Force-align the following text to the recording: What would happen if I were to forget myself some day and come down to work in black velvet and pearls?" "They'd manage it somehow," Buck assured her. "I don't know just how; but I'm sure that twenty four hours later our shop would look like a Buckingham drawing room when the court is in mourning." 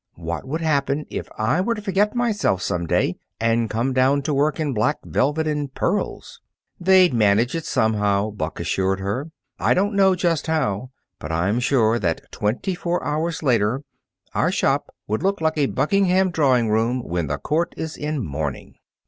What 0.17 0.47
would 0.47 0.61
happen 0.61 1.05
if 1.11 1.29
I 1.37 1.61
were 1.61 1.75
to 1.75 1.81
forget 1.83 2.15
myself 2.15 2.63
some 2.63 2.87
day 2.87 3.17
and 3.39 3.69
come 3.69 3.93
down 3.93 4.23
to 4.23 4.33
work 4.33 4.59
in 4.59 4.73
black 4.73 4.97
velvet 5.05 5.45
and 5.45 5.71
pearls?" 5.75 6.41
"They'd 6.79 7.13
manage 7.13 7.53
it 7.53 7.65
somehow," 7.67 8.31
Buck 8.31 8.59
assured 8.59 8.99
her. 8.99 9.29
"I 9.59 9.75
don't 9.75 9.93
know 9.93 10.15
just 10.15 10.47
how; 10.47 10.89
but 11.19 11.31
I'm 11.31 11.59
sure 11.59 11.99
that 11.99 12.31
twenty 12.31 12.73
four 12.73 13.03
hours 13.03 13.43
later 13.43 13.83
our 14.33 14.51
shop 14.51 14.89
would 15.07 15.21
look 15.21 15.39
like 15.39 15.59
a 15.59 15.67
Buckingham 15.67 16.31
drawing 16.31 16.69
room 16.69 17.03
when 17.03 17.27
the 17.27 17.37
court 17.37 17.75
is 17.77 17.95
in 17.95 18.25
mourning." 18.25 18.77